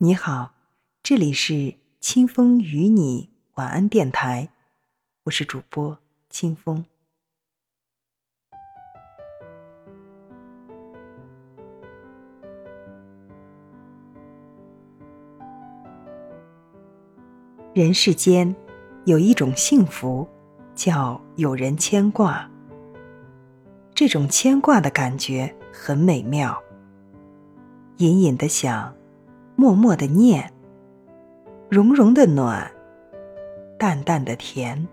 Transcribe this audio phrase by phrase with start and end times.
[0.00, 0.52] 你好，
[1.02, 4.48] 这里是清风与你晚安电台，
[5.24, 5.98] 我是主播
[6.30, 6.84] 清风。
[17.74, 18.54] 人世间
[19.04, 20.28] 有一种幸福，
[20.76, 22.48] 叫有人牵挂。
[23.92, 26.56] 这种牵挂的感觉很美妙，
[27.96, 28.94] 隐隐的想，
[29.60, 30.52] 默默的念，
[31.68, 32.70] 融融的暖，
[33.76, 34.86] 淡淡的甜。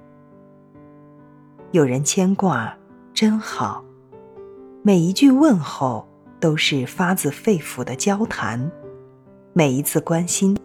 [1.70, 2.76] 有人牵挂
[3.14, 3.86] 真好，
[4.82, 6.08] 每一句问候
[6.40, 8.72] 都是发自肺腑的交谈，
[9.54, 10.58] 每一次关心。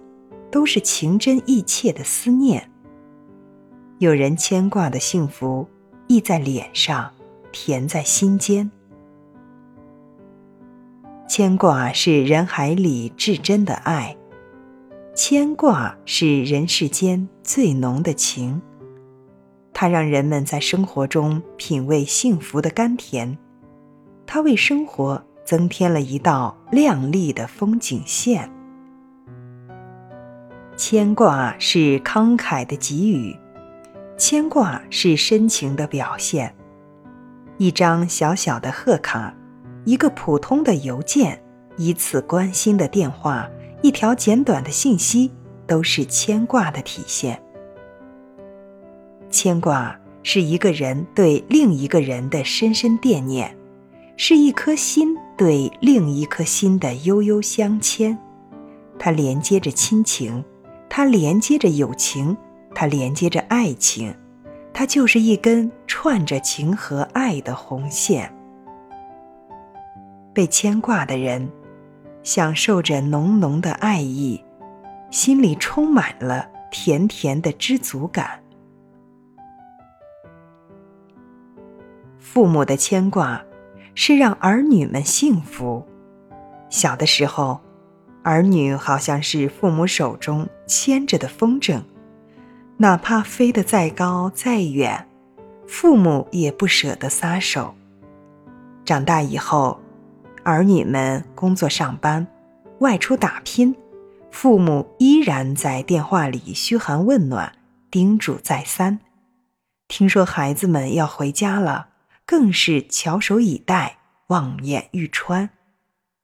[0.50, 2.72] 都是情真意切的思念。
[3.98, 5.68] 有人牵挂的幸福，
[6.08, 7.08] 溢在脸上，
[7.52, 8.68] 甜在心间。
[11.30, 14.16] 牵挂是人海里至真的爱，
[15.14, 18.60] 牵挂是人世间最浓的情。
[19.72, 23.38] 它让人们在生活中品味幸福的甘甜，
[24.26, 28.50] 它为生活增添了一道亮丽的风景线。
[30.76, 33.36] 牵挂是慷慨的给予，
[34.18, 36.52] 牵挂是深情的表现。
[37.56, 39.32] 一张小小的贺卡，
[39.90, 41.42] 一个普通的邮件，
[41.76, 43.50] 一次关心的电话，
[43.82, 45.32] 一条简短的信息，
[45.66, 47.42] 都是牵挂的体现。
[49.30, 53.52] 牵挂是一个人对另一个人的深深惦念，
[54.16, 58.16] 是一颗心对另一颗心的悠悠相牵，
[58.96, 60.44] 它连接着亲情。
[60.88, 62.36] 它连接着友情，
[62.76, 64.14] 它连接着爱情，
[64.72, 68.32] 它就是一根串着情和爱的红线。
[70.40, 71.50] 被牵挂的人，
[72.22, 74.42] 享受着浓浓的爱意，
[75.10, 78.42] 心里充满了甜甜的知足感。
[82.18, 83.44] 父母的牵挂，
[83.94, 85.86] 是让儿女们幸福。
[86.70, 87.60] 小的时候。
[88.22, 91.82] 儿女好像是父母手中牵着的风筝，
[92.78, 95.06] 哪怕飞得再高再远，
[95.66, 97.74] 父母也不舍得撒手。
[98.86, 99.78] 长大以后，
[100.44, 102.26] 儿女们工作上班，
[102.80, 103.76] 外出打拼，
[104.30, 107.58] 父母依然在电话里嘘寒问暖，
[107.90, 109.00] 叮嘱再三。
[109.88, 111.90] 听说孩子们要回家了，
[112.24, 113.98] 更是翘首以待，
[114.28, 115.50] 望眼欲穿。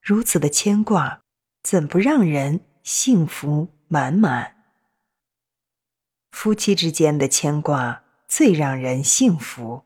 [0.00, 1.20] 如此的牵挂。
[1.62, 4.54] 怎不让人幸福满满？
[6.30, 9.82] 夫妻之间的牵挂最让人幸福。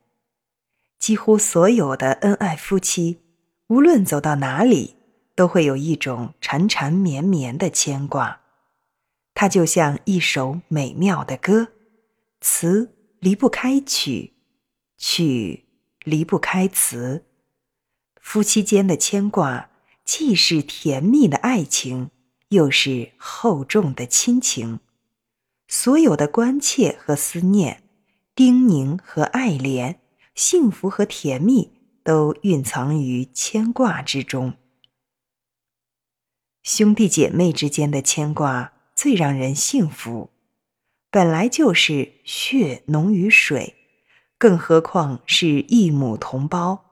[0.99, 3.23] 几乎所有的恩爱夫妻，
[3.71, 4.97] 无论走到哪里，
[5.37, 8.41] 都会有一种缠缠绵绵的牵挂。
[9.33, 11.69] 它就像一首美妙的歌，
[12.41, 14.35] 词离不开曲，
[14.99, 15.67] 曲
[16.03, 17.25] 离不开词。
[18.21, 19.69] 夫妻间的牵挂。
[20.03, 22.11] 既是甜蜜的爱情，
[22.49, 24.81] 又是厚重的亲情。
[25.69, 27.85] 所有的关切和思念，
[28.35, 29.99] 叮咛和爱怜，
[30.35, 31.71] 幸福和甜蜜，
[32.03, 34.55] 都蕴藏于牵挂之中。
[36.63, 40.31] 兄弟姐妹之间的牵挂最让人幸福，
[41.11, 43.77] 本来就是血浓于水，
[44.37, 46.85] 更何况是一母同胞，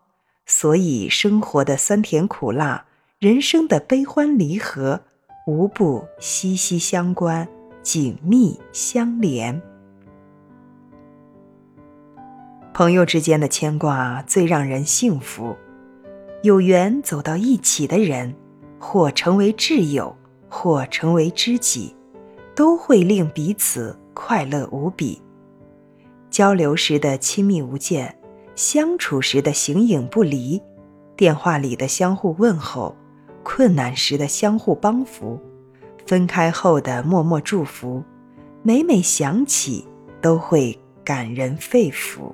[0.47, 2.87] 所以生活的酸甜苦辣。
[3.19, 5.03] 人生的悲欢离合，
[5.47, 7.49] 无不息息相关、
[7.83, 9.61] 紧密相连。
[12.79, 15.57] 朋友之间的牵挂最让人幸福，
[16.45, 18.33] 有缘走到一起的人，
[18.79, 20.17] 或成为挚友，
[20.49, 21.93] 或成为知己，
[22.55, 25.21] 都会令彼此快乐无比。
[26.31, 28.17] 交流时的亲密无间，
[28.55, 30.63] 相处时的形影不离，
[31.17, 32.97] 电话里的相互问候。
[33.43, 35.37] 困难时的相互帮扶，
[36.07, 38.05] 分开后的默默祝福，
[38.63, 39.85] 每每想起
[40.23, 42.33] 都会感人肺腑。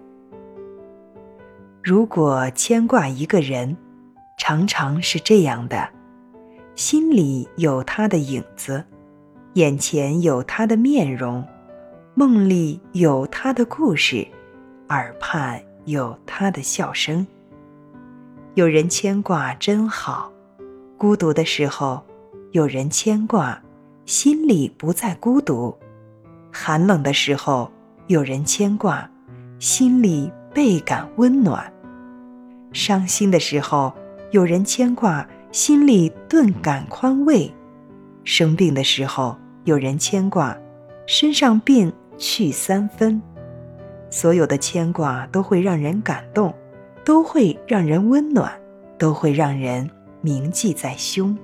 [1.85, 3.77] 如果牵挂一个人，
[4.39, 5.87] 常常是这样的：
[6.75, 8.83] 心里有他的影子，
[9.53, 11.45] 眼前有他的面容，
[12.15, 14.27] 梦里有他的故事，
[14.89, 17.27] 耳畔有他的笑声。
[18.55, 20.33] 有人牵挂真好。
[20.97, 22.03] 孤独的时候，
[22.53, 23.61] 有人牵挂，
[24.07, 25.77] 心里不再孤独；
[26.51, 27.71] 寒冷的时候，
[28.07, 29.07] 有人牵挂，
[29.59, 31.63] 心里倍感温暖；
[32.75, 33.93] 伤心的时候，
[34.33, 37.51] 有人牵挂，心里顿感宽慰；
[38.25, 40.55] 生病的时候有人牵挂，
[41.07, 43.23] 身上病去三分。
[44.11, 46.53] 所有的牵挂都会让人感动，
[47.05, 48.53] 都会让人温暖，
[48.99, 49.89] 都会让人
[50.21, 51.37] 铭记在胸。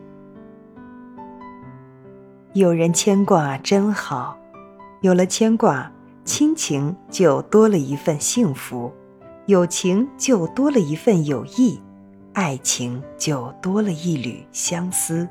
[2.54, 4.36] 有人牵挂真好，
[5.00, 5.90] 有了牵挂，
[6.24, 8.92] 亲情就多了一份幸福，
[9.50, 11.82] 友情就多了一份友谊，
[12.34, 15.26] 爱情就多了一缕相思。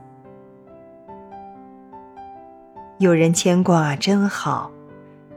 [2.97, 4.69] 有人牵挂真好，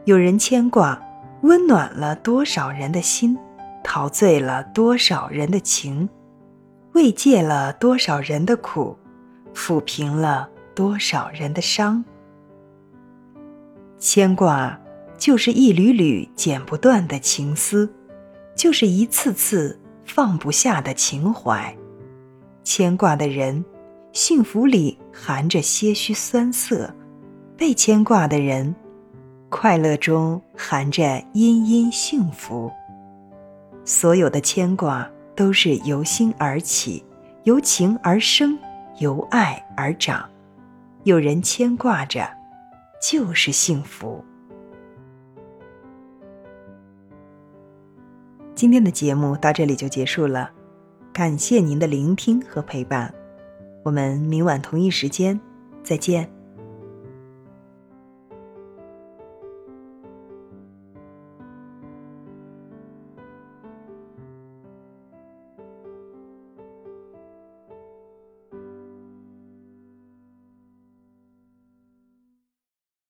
[0.05, 1.01] 有人牵挂。
[1.43, 3.39] 温暖了多少人的心，
[3.85, 6.09] 陶醉了多少人的情，
[6.95, 8.97] 慰藉了多少人的苦，
[9.55, 12.05] 抚平了多少人的伤。
[13.99, 14.77] 牵挂
[15.17, 17.93] 就是一缕缕剪不断的情丝，
[18.55, 21.75] 就是一次次放不下的情怀。
[22.65, 23.65] 牵挂的人，
[24.13, 26.89] 幸福里含着些许酸涩；
[27.57, 28.75] 被牵挂的人。
[29.49, 32.73] 快乐中含着殷殷幸福。
[33.85, 37.05] 所有的牵挂都是由心而起，
[37.45, 38.59] 由情而生，
[38.99, 40.29] 由爱而长。
[41.03, 42.27] 有人牵挂着，
[43.03, 44.25] 就是幸福。
[48.63, 50.49] 今天的节目到这里就结束了，
[51.13, 53.13] 感谢您的聆听和陪伴。
[53.83, 55.41] 我们明晚同一时间
[55.83, 56.31] 再见。